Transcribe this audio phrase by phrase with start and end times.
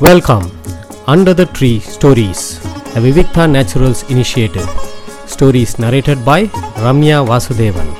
[0.00, 0.44] Welcome
[1.06, 2.44] under the tree stories
[2.96, 4.68] a Vivikta Naturals initiative.
[5.26, 6.38] Stories narrated by
[6.84, 7.90] Ramya Vasudevan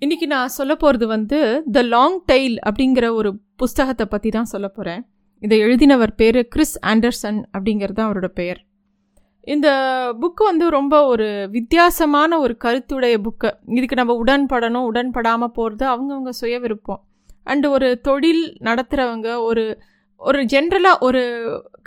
[0.00, 5.02] இன்னைக்கு நான் சொல்ல போகிறது வந்து த லாங் டெய்ல் அப்படிங்கிற ஒரு புஸ்தகத்தை பற்றி தான் சொல்ல போகிறேன்
[5.42, 8.60] இதை எழுதினவர் பேர் கிறிஸ் ஆண்டர்சன் அப்படிங்கிறது தான் அவரோட பெயர்.
[9.46, 9.68] இந்த
[10.20, 13.50] புக்கு வந்து ரொம்ப ஒரு வித்தியாசமான ஒரு கருத்துடைய புக்கு.
[13.66, 17.02] இதுக்கு நம்ம உடன்படணும் உடன்படாமல் போகிறது அவங்கவுங்க சுய விருப்பம்
[17.46, 19.82] அண்டு ஒரு தொழில் நடத்துகிறவங்க ஒரு
[20.16, 21.22] ஒரு ஜென்ரலாக ஒரு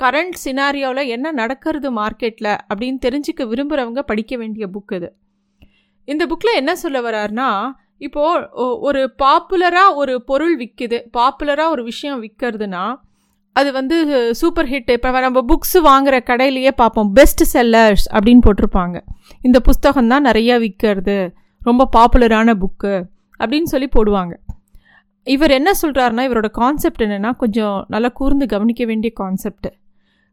[0.01, 5.15] கரண்ட் சினாரியோவில் என்ன நடக்கிறது மார்க்கெட்டில் அப்படின்னு தெரிஞ்சுக்க விரும்புகிறவங்க படிக்க வேண்டிய புக் இது.
[6.05, 8.49] இந்த புக்கில் என்ன சொல்ல வர்றாருனா இப்போது
[8.79, 12.95] ஒரு பாப்புலராக ஒரு பொருள் விற்குது பாப்புலராக ஒரு விஷயம் விற்கிறதுனா
[13.53, 18.99] அது வந்து சூப்பர் ஹிட் இப்போ நம்ம புக்ஸ் வாங்குகிற கடையிலேயே பார்ப்போம் பெஸ்ட் செல்லர்ஸ் அப்படின்னு போட்டிருப்பாங்க.
[19.41, 21.29] இந்த புஸ்தகம் தான் நிறைய விற்கிறது
[21.61, 23.03] ரொம்ப பாப்புலரான புக்கு
[23.39, 24.33] அப்படின்னு சொல்லி போடுவாங்க.
[25.29, 29.67] இவர் என்ன சொல்கிறாருன்னா இவரோட கான்செப்ட் என்னென்னா கொஞ்சம் நல்லா கூர்ந்து கவனிக்க வேண்டிய கான்செப்ட்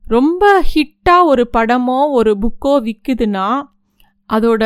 [0.05, 3.62] ரொம்ப ஹிட்டாக ஒரு படமோ ஒரு புக்கோ விற்குதுன்னா
[4.33, 4.64] அதோட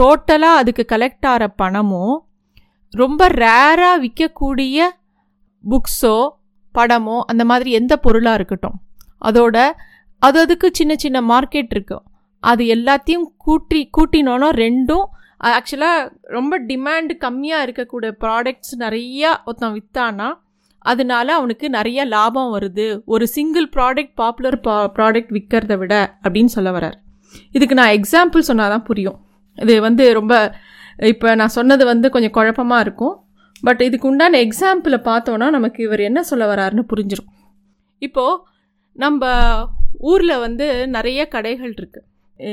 [0.00, 2.18] டோட்டலாக அதுக்கு கலெக்ட் ஆகிற பணமோ
[2.90, 4.88] ரொம்ப ரேராக விற்கக்கூடிய
[5.64, 6.28] புக்ஸோ
[6.74, 8.76] படமோ அந்த மாதிரி எந்த பொருளாக இருக்கட்டும்.
[9.24, 9.72] அதோட
[10.18, 12.02] அது அதுக்கு சின்ன சின்ன மார்க்கெட் இருக்கும்
[12.40, 15.04] அது எல்லாத்தையும் கூட்டி கூட்டினோன்னா ரெண்டும்
[15.40, 20.28] ஆக்சுவலாக ரொம்ப டிமாண்ட் கம்மியாக இருக்கக்கூடிய ப்ராடக்ட்ஸ் நிறையா ஒருத்தன் விற்றானா
[20.84, 22.86] அதனால அவனுக்கு நிறைய லாபம் வருது.
[23.14, 26.96] ஒரு சிங்கிள் ப்ராடக்ட் பாப்புலர் பா ப்ராடக்ட் விற்கிறத விட அப்படின்னு சொல்ல வரார்
[27.56, 29.18] இதுக்கு நான் எக்ஸாம்பிள் சொன்னால் தான் புரியும்.
[29.58, 30.34] இது வந்து ரொம்ப
[31.12, 33.14] இப்போ நான் சொன்னது வந்து கொஞ்சம் குழப்பமாக இருக்கும்.
[33.66, 37.30] பட் இதுக்கு உண்டான எக்ஸாம்பிளை பார்த்தோன்னா நமக்கு இவர் என்ன சொல்ல வராருன்னு புரிஞ்சிடும்
[38.02, 38.40] இப்போது
[38.96, 39.22] நம்ம
[40.10, 42.06] ஊரில் வந்து நிறைய கடைகள் இருக்குது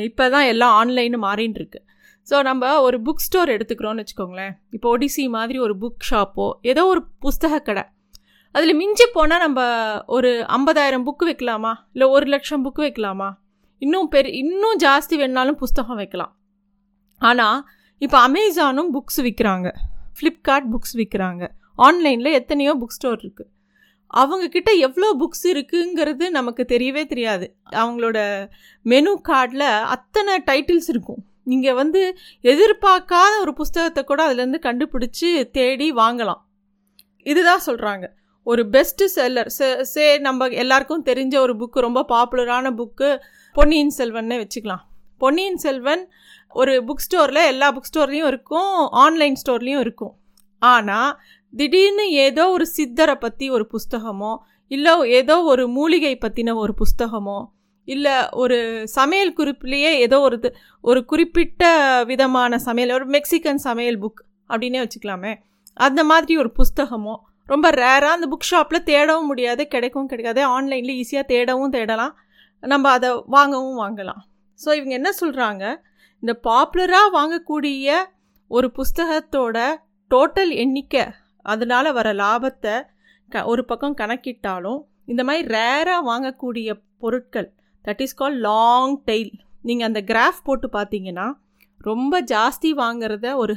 [0.09, 1.86] இப்போ தான் எல்லாம் ஆன்லைன் மாறின்னு இருக்குது
[2.30, 4.54] ஸோ நம்ம ஒரு புக் ஸ்டோர் எடுத்துக்கிறோன்னு வச்சுக்கோங்களேன்.
[4.76, 7.84] இப்போ ஒடிசி மாதிரி ஒரு புக் ஷாப்போ ஏதோ ஒரு புஸ்தக கடை.
[8.56, 9.62] அதில் மிஞ்சி போனால் நம்ம
[10.16, 11.72] ஒரு ஐம்பதாயிரம் புக்கு வைக்கலாமா?
[11.94, 13.30] இல்லை ஒரு லட்சம் புக்கு வைக்கலாமா?
[13.82, 16.34] இன்னும் பெரு இன்னும் ஜாஸ்தி வேணாலும் புஸ்தகம் வைக்கலாம்.
[17.22, 17.59] ஆனால்
[18.02, 19.68] இப்போ அமேசானும் புக்ஸ் விற்கிறாங்க
[20.18, 21.44] ஃப்ளிப்கார்ட் புக்ஸ் விற்கிறாங்க
[21.80, 23.50] ஆன்லைனில் எத்தனையோ புக் ஸ்டோர் இருக்குது
[24.22, 27.46] அவங்கக்கிட்ட எவ்வளோ புக்ஸ் இருக்குங்கிறது நமக்கு தெரியவே தெரியாது.
[27.81, 28.18] அவங்களோட
[28.92, 31.22] மெனு கார்டில் அத்தனை டைட்டில்ஸ் இருக்கும்.
[31.44, 32.02] நீங்கள் வந்து
[32.52, 36.42] எதிர்பார்க்காத ஒரு புஸ்தகத்தை கூட அதுலேருந்து கண்டுபிடிச்சி தேடி வாங்கலாம்.
[37.26, 38.06] இதுதான் சொல்கிறாங்க
[38.48, 39.50] ஒரு பெஸ்ட்டு செல்லர்
[39.92, 43.09] சே நம்ம எல்லாருக்கும் தெரிஞ்ச ஒரு புக்கு ரொம்ப பாப்புலரான புக்கு
[43.56, 44.84] பொன்னியின் செல்வன்னே வச்சுக்கலாம்.
[45.22, 46.03] பொன்னியின் செல்வன்
[46.56, 50.14] ஒரு புக் ஸ்டோரில் எல்லா புக் ஸ்டோர்லேயும் இருக்கும் ஆன்லைன் ஸ்டோர்லேயும் இருக்கும்.
[50.62, 51.12] ஆனால்
[51.53, 54.34] திடீர்னு ஏதோ ஒரு சித்தரை பற்றி ஒரு புஸ்தகமோ
[54.72, 57.40] இல்லை ஏதோ ஒரு மூலிகை பற்றின ஒரு புஸ்தகமோ
[57.88, 58.58] இல்லை ஒரு
[58.98, 60.38] சமையல் குறிப்புலேயே ஏதோ ஒரு
[60.84, 61.64] ஒரு குறிப்பிட்ட
[62.12, 65.34] விதமான சமையல் ஒரு மெக்சிகன் சமையல் புக் அப்படின்னே வச்சுக்கலாமே.
[65.78, 67.16] அந்த மாதிரி ஒரு புஸ்தகமோ
[67.50, 70.42] ரொம்ப ரேராக அந்த புக் ஷாப்பில் தேடவும் முடியாது கிடைக்கவும் கிடைக்காது.
[70.56, 72.14] ஆன்லைனில் ஈஸியாக தேடவும் தேடலாம்.
[72.64, 74.22] நம்ம அதை வாங்கவும் வாங்கலாம்.
[74.60, 75.64] ஸோ இவங்க என்ன சொல்கிறாங்க
[76.24, 77.96] இந்த பாப்புலராக வாங்கக்கூடிய
[78.52, 79.58] ஒரு புஸ்தகத்தோட
[80.12, 81.04] டோட்டல் எண்ணிக்கை
[81.46, 82.76] அதனால் வர லாபத்தை
[83.30, 86.70] க ஒரு பக்கம் கணக்கிட்டாலும் இந்த மாதிரி ரேராக வாங்கக்கூடிய
[87.00, 87.50] பொருட்கள்
[87.86, 89.32] that is call long tail
[89.64, 91.28] நீங்கள் அந்த கிராஃப் போட்டு பார்த்தீங்கன்னா
[91.82, 93.54] ரொம்ப ஜாஸ்தி வாங்கிறத ஒரு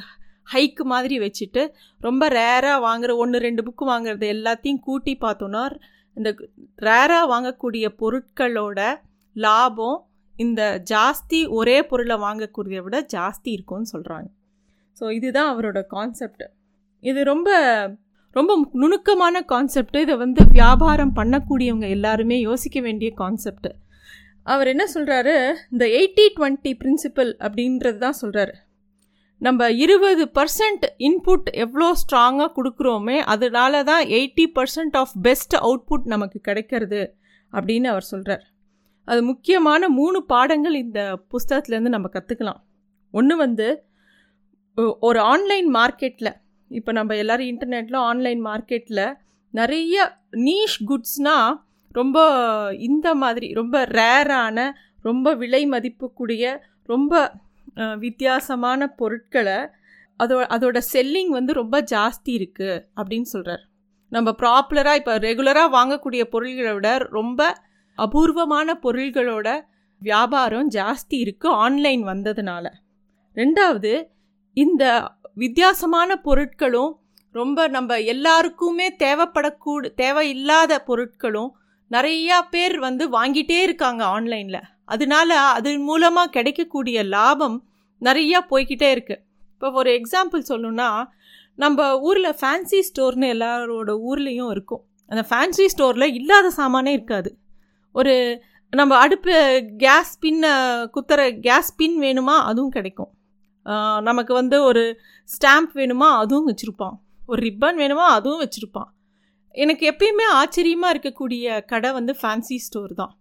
[0.49, 1.63] ஹைக்கு மாதிரி வச்சுட்டு
[2.01, 5.63] ரொம்ப ரேராக வாங்குற ஒன்று ரெண்டு புக்கு வாங்குறது எல்லாத்தையும் கூட்டி பார்த்தோன்னா
[6.17, 6.31] இந்த
[6.79, 8.81] ரேராக வாங்கக்கூடிய பொருட்களோட
[9.37, 9.99] லாபம்
[10.35, 14.29] இந்த ஜாஸ்தி ஒரே பொருளை வாங்கக்கூடியதை விட ஜாஸ்தி இருக்கும்னு சொல்கிறாங்க
[15.01, 16.45] ஸோ இதுதான் அவரோட கான்செப்ட்
[17.05, 17.49] இது ரொம்ப
[18.37, 23.69] ரொம்ப நுணுக்கமான கான்செப்ட் இதை வந்து வியாபாரம் பண்ணக்கூடியவங்க எல்லாருமே யோசிக்க வேண்டிய கான்செப்ட்
[24.47, 25.35] அவர் என்ன சொல்கிறாரு
[25.71, 28.55] இந்த எயிட்டி டுவெண்ட்டி பிரின்சிபல் அப்படின்றது தான் சொல்கிறாரு
[29.41, 36.39] நம்ம இருபது பர்சன்ட் இன்புட் எவ்வளோ ஸ்ட்ராங்காக கொடுக்குறோமே அதனால தான் eighty percent of best output நமக்கு
[36.41, 37.03] கிடைக்கிறது
[37.53, 38.45] அப்படின்னு அவர் சொல்கிறார்
[39.09, 42.63] அது முக்கியமான மூணு பாடங்கள் இந்த புஸ்தகத்துலேருந்து நம்ம கற்றுக்கலாம்
[43.15, 43.67] ஒன்று வந்து
[45.01, 46.33] ஒரு ஆன்லைன் மார்க்கெட்டில்
[46.71, 49.05] இப்போ நம்ம எல்லோரும் இன்டர்நெட்டில் ஆன்லைன் மார்க்கெட்டில்
[49.55, 49.97] நிறைய
[50.41, 51.53] நீஷ் குட்ஸ்னால்
[51.97, 52.19] ரொம்ப
[52.81, 54.59] இந்த மாதிரி ரொம்ப ரேரான
[55.05, 56.45] ரொம்ப விலை மதிப்புக்கூடிய
[56.85, 57.13] ரொம்ப
[57.97, 59.59] வித்தியாசமான பொருட்களை
[60.21, 63.65] அதோ அதோட செல்லிங் வந்து ரொம்ப ஜாஸ்தி இருக்குது அப்படின்னு சொல்கிறார்
[64.13, 67.41] நம்ம ப்ராப்புலராக இப்போ ரெகுலராக வாங்கக்கூடிய பொருள்களை விட ரொம்ப
[67.99, 69.49] அபூர்வமான பொருள்களோட
[70.03, 72.65] வியாபாரம் ஜாஸ்தி இருக்குது ஆன்லைன் வந்ததுனால.
[73.37, 73.93] ரெண்டாவது
[74.57, 74.85] இந்த
[75.35, 76.93] வித்தியாசமான பொருட்களும்
[77.35, 81.51] ரொம்ப நம்ம எல்லாருக்குமே தேவைப்படக்கூட தேவையில்லாத பொருட்களும்
[81.91, 84.63] நிறையா பேர் வந்து வாங்கிட்டே இருக்காங்க ஆன்லைனில்.
[84.85, 87.57] அதனால அதன் மூலமாக கிடைக்கக்கூடிய லாபம்
[88.03, 89.23] நிறையா போய்க்கிட்டே இருக்குது
[89.55, 90.89] இப்போ ஒரு எக்ஸாம்பிள் சொல்லணுன்னா
[91.63, 94.83] நம்ம ஊரில் ஃபேன்சி ஸ்டோர்னு எல்லாரோட ஊர்லேயும் இருக்கும்.
[95.11, 97.31] அந்த ஃபேன்சி ஸ்டோரில் இல்லாத சாமானே இருக்காது.
[97.95, 98.15] ஒரு
[98.73, 99.35] நம்ம அடுப்பு
[99.85, 100.53] கேஸ் பின்னை
[100.95, 103.11] குத்துற கேஸ் பின் வேணுமா அதுவும் கிடைக்கும்.
[104.09, 104.83] நமக்கு வந்து ஒரு
[105.29, 106.97] ஸ்டாம்ப் வேணுமா அதுவும் வச்சுருப்பான்.
[107.31, 108.91] ஒரு ரிப்பன் வேணுமா அதுவும் வச்சுருப்பான்.
[109.63, 113.13] எனக்கு எப்பயுமே ஆச்சரியமாக இருக்கக்கூடிய கடை வந்து ஃபேன்சி ஸ்டோர் தான்.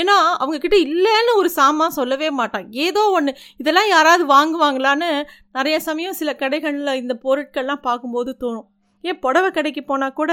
[0.00, 2.66] ஏன்னா அவங்கக்கிட்ட இல்லைன்னு ஒரு சாமான் சொல்லவே மாட்டான்.
[2.86, 5.10] ஏதோ ஒன்று இதெல்லாம் யாராவது வாங்குவாங்களான்னு
[5.56, 8.66] நிறைய சமயம் சில கடைகளில் இந்த பொருட்கள்லாம் பார்க்கும்போது தோணும்.
[9.08, 10.32] ஏன் புடவை கடைக்கு போனால் கூட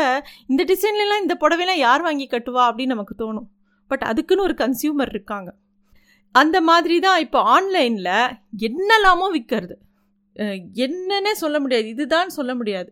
[0.51, 3.47] இந்த டிசைன்லலாம் இந்த புடவைலாம் யார் வாங்கி கட்டுவா அப்படின்னு நமக்கு தோணும்.
[3.91, 5.49] பட் அதுக்குன்னு ஒரு கன்சியூமர் இருக்காங்க.
[6.35, 8.13] அந்த மாதிரி தான் இப்போ ஆன்லைனில்
[8.67, 9.75] என்னெல்லாமோ விற்கிறது
[10.85, 11.87] என்னன்னே சொல்ல முடியாது.
[11.95, 12.89] இதுதான் சொல்ல முடியாது.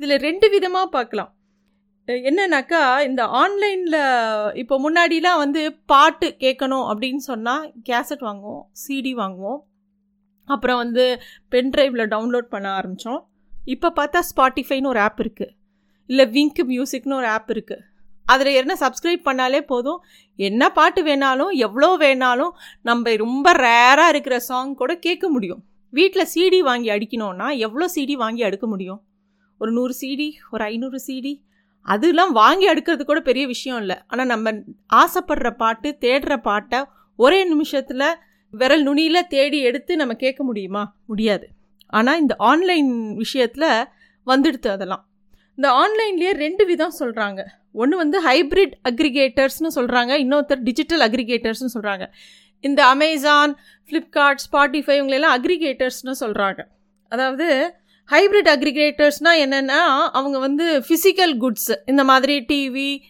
[0.00, 1.30] இதில் ரெண்டு விதமாக பார்க்கலாம்.
[2.08, 3.98] என்னன்னாக்கா இந்த ஆன்லைனில்
[4.52, 9.60] இப்போ முன்னாடிலாம் வந்து பாட்டு கேட்கணும் அப்படின்னு சொன்னால் கேசட் வாங்குவோம் சிடி வாங்குவோம்.
[10.48, 11.04] அப்புறம் வந்து
[11.48, 13.20] பென்ட்ரைவில் டவுன்லோட் பண்ண ஆரம்பித்தோம்
[13.74, 15.54] இப்போ பார்த்தா ஸ்பாட்டிஃபைன்னு ஒரு ஆப் இருக்குது
[16.10, 17.84] இல்லை விங்க் மியூசிக்னு ஒரு ஆப் இருக்குது
[18.26, 20.00] அதில் என்ன சப்ஸ்கிரைப் பண்ணாலே போதும்.
[20.38, 22.52] என்ன பாட்டு வேணாலும் எவ்வளோ வேணாலும்
[22.82, 25.62] நம்ம ரொம்ப ரேராக இருக்கிற சாங் கூட கேட்க முடியும்.
[25.92, 29.00] வீட்டில் சிடி வாங்கி அடிக்கணும்னா எவ்வளோ சிடி வாங்கி அடுக்க முடியும்?
[29.60, 31.34] ஒரு நூறு சிடி ஒரு ஐநூறு சிடி
[31.86, 33.96] அதெல்லாம் வாங்கி அடுக்கிறது கூட பெரிய விஷயம் இல்லை.
[34.06, 34.52] ஆனால் நம்ம
[34.92, 36.80] ஆசைப்படுற பாட்டு தேடுற பாட்டை
[37.18, 38.06] ஒரே நிமிஷத்தில்
[38.54, 40.82] விரல் நுனியில் தேடி எடுத்து நம்ம கேட்க முடியுமா?
[41.06, 41.46] முடியாது.
[41.86, 43.70] ஆனால் இந்த ஆன்லைன் விஷயத்தில்
[44.26, 45.04] வந்துடுது அதெல்லாம்.
[45.58, 47.40] இந்த ஆன்லைன்லேயே ரெண்டு விதம் சொல்கிறாங்க
[47.72, 52.06] ஒன்று வந்து ஹைப்ரிட் அக்ரிகேட்டர்ஸ்னு சொல்கிறாங்க இன்னொருத்தர் டிஜிட்டல் அக்ரிகேட்டர்ஸ்னு சொல்கிறாங்க
[52.60, 53.52] இந்த அமேசான்
[53.90, 56.60] ஃப்ளிப்கார்ட் ஸ்பாட்டிஃபை இவங்களெல்லாம் அக்ரிகேட்டர்ஸ்னு சொல்கிறாங்க
[57.08, 57.46] அதாவது
[58.10, 63.02] ஹைப்ரிட் அக்ரிகேட்டர்ஸ்னால் என்னென்னா அவங்க வந்து ஃபிசிக்கல் குட்ஸ் இந்த மாதிரி டிவி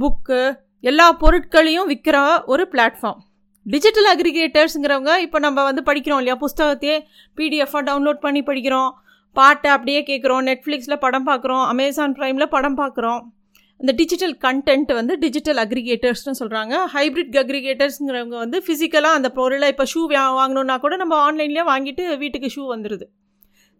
[0.00, 3.18] புக்கு எல்லா பொருட்களையும் விற்கிற ஒரு பிளாட்ஃபார்ம்
[3.64, 6.98] டிஜிட்டல் அக்ரிகேட்டர்ஸுங்கிறவங்க இப்போ நம்ம வந்து படிக்கிறோம் இல்லையா புஸ்தகத்தையே
[7.36, 8.90] பிடிஎஃபாக டவுன்லோட் பண்ணி படிக்கிறோம்.
[9.32, 13.32] பாட்டை அப்படியே கேட்குறோம் நெட்ஃப்ளிக்ஸில் படம் பார்க்குறோம் அமேசான் ப்ரைமில் படம் பார்க்குறோம்
[13.78, 20.12] இந்த டிஜிட்டல் கண்டென்ட் வந்து டிஜிட்டல் அக்ரிகேட்டர்ஸ்னு சொல்கிறாங்க ஹைப்ரிட் அக்ரிகேட்டர்ஸுங்கிறவங்க வந்து ஃபிசிக்கலாக அந்த பொருளை இப்போ ஷூ
[20.12, 23.08] வாங்கணுன்னா கூட நம்ம ஆன்லைன்லேயே வாங்கிட்டு வீட்டுக்கு ஷூ வந்துடுது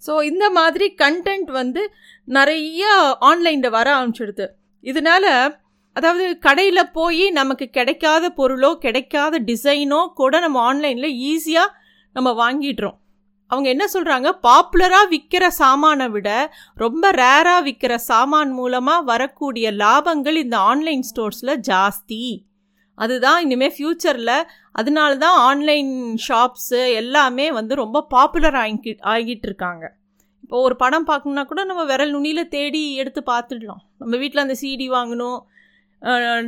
[0.06, 1.82] ஸோ இந்த மாதிரி கண்டென்ட் வந்து
[2.36, 2.84] நிறைய
[3.30, 4.46] ஆன்லைனில் வர ஆரம்பிச்சிடுது.
[4.84, 5.24] இதனால
[5.96, 11.74] அதாவது கடையில் போய் நமக்கு கிடைக்காத பொருளோ கிடைக்காத டிசைனோ கூட நம்ம ஆன்லைனில் ஈஸியாக
[12.16, 12.96] நம்ம வாங்கிடுறோம்.
[13.50, 16.28] அவங்க என்ன சொல்கிறாங்க பாப்புலராக விற்கிற சாமானை விட
[16.82, 22.22] ரொம்ப ரேராக விற்கிற சாமான் மூலமாக வரக்கூடிய லாபங்கள் இந்த ஆன்லைன் ஸ்டோர்ஸில் ஜாஸ்தி.
[22.98, 24.36] அதுதான் இனிமேல் ஃப்யூச்சரில்
[24.74, 25.92] அதனால தான் ஆன்லைன்
[26.26, 29.84] ஷாப்ஸு எல்லாமே வந்து ரொம்ப பாப்புலர் ஆகி ஆகிட்டு இருக்காங்க
[30.44, 33.82] இப்போ ஒரு படம் பார்க்கணுன்னா கூட நம்ம விரல் நுனியில் தேடி எடுத்து பார்த்துடலாம்.
[34.00, 35.38] நம்ம வீட்டில் அந்த சிடி வாங்கணும்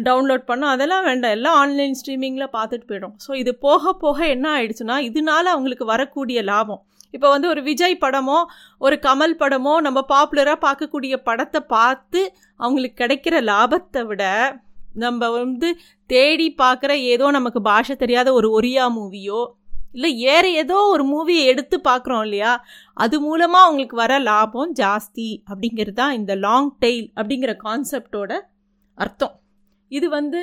[0.08, 1.34] டவுன்லோட் பண்ணோம் அதெல்லாம் வேண்டாம்.
[1.36, 3.14] எல்லாம் ஆன்லைன் ஸ்ட்ரீமிங்கில் பார்த்துட்டு போயிடும்.
[3.24, 6.82] ஸோ இது போக போக என்ன ஆயிடுச்சுன்னா இதனால அவங்களுக்கு வரக்கூடிய லாபம்.
[7.14, 8.38] இப்போ வந்து ஒரு விஜய் படமோ
[8.86, 12.20] ஒரு கமல் படமோ நம்ம பாப்புலராக பார்க்கக்கூடிய படத்தை பார்த்து
[12.60, 14.24] அவங்களுக்கு கிடைக்கிற லாபத்தை விட
[14.94, 15.68] நம்ம வந்து
[16.06, 19.42] தேடி பார்க்குற ஏதோ நமக்கு பாஷை தெரியாத ஒரு ஒரியா மூவியோ
[19.94, 22.52] இல்லை வேறு ஏதோ ஒரு மூவியை எடுத்து பார்க்குறோம் இல்லையா?
[22.94, 28.32] அது மூலமாக அவங்களுக்கு வர லாபம் ஜாஸ்தி அப்படிங்கிறது தான் இந்த லாங் டெய்ல் அப்படிங்கிற கான்செப்டோட
[28.98, 29.34] அர்த்தம்.
[29.88, 30.40] இது வந்து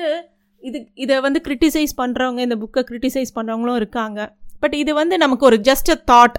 [0.62, 4.18] இது இதை வந்து கிரிட்டிசைஸ் பண்ணுறவங்க இந்த புக்கை கிரிட்டிசைஸ் பண்ணுறவங்களும் இருக்காங்க.
[4.60, 6.38] பட் இது வந்து நமக்கு ஒரு ஜஸ்ட் அ தாட்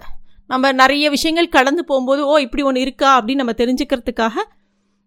[0.50, 3.20] நம்ம நிறைய விஷயங்கள் கடந்து போகும்போது ஓ இப்படி ஒன்று இருக்கா?
[3.20, 4.36] அப்படின்னு நம்ம தெரிஞ்சுக்கிறதுக்காக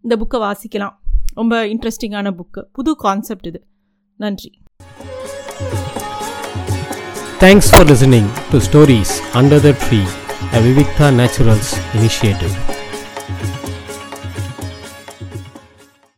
[0.04, 0.96] இந்த புக்கை வாசிக்கலாம்.
[1.38, 3.62] ரொம்ப இன்ட்ரெஸ்டிங்கான புக்கு புது கான்செப்ட் இது
[4.20, 4.52] நன்றி
[7.40, 10.06] Thanks for listening to Stories Under the Tree,
[10.52, 12.54] a Vivikta Naturals initiative.